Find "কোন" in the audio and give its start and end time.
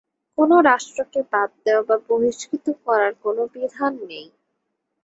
0.37-0.51, 3.23-3.37